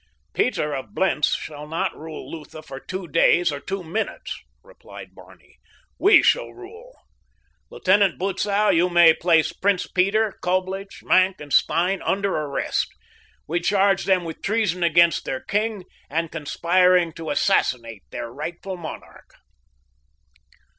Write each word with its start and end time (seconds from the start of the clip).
"Peter 0.33 0.73
of 0.73 0.95
Blentz 0.95 1.35
shall 1.35 1.67
not 1.67 1.95
rule 1.95 2.27
Lutha 2.31 2.63
for 2.63 2.79
two 2.79 3.07
days, 3.07 3.51
or 3.51 3.59
two 3.59 3.83
minutes," 3.83 4.35
replied 4.63 5.13
Barney. 5.13 5.59
"We 5.99 6.23
shall 6.23 6.51
rule. 6.55 6.93
Lieutenant 7.69 8.17
Butzow, 8.17 8.69
you 8.69 8.89
may 8.89 9.13
place 9.13 9.53
Prince 9.53 9.85
Peter, 9.85 10.39
Coblich, 10.41 11.03
Maenck, 11.03 11.39
and 11.39 11.53
Stein 11.53 12.01
under 12.01 12.35
arrest. 12.35 12.87
We 13.47 13.59
charge 13.59 14.05
them 14.05 14.23
with 14.23 14.41
treason 14.41 14.81
against 14.81 15.23
their 15.23 15.41
king, 15.41 15.83
and 16.09 16.31
conspiring 16.31 17.13
to 17.13 17.29
assassinate 17.29 18.01
their 18.09 18.31
rightful 18.33 18.77
monarch." 18.77 19.35